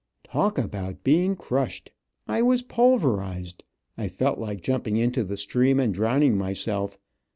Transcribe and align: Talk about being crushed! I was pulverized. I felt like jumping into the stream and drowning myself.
Talk 0.23 0.57
about 0.57 1.03
being 1.03 1.35
crushed! 1.35 1.91
I 2.27 2.41
was 2.41 2.63
pulverized. 2.63 3.63
I 3.99 4.07
felt 4.07 4.39
like 4.39 4.63
jumping 4.63 4.97
into 4.97 5.23
the 5.23 5.37
stream 5.37 5.79
and 5.79 5.93
drowning 5.93 6.35
myself. 6.39 6.97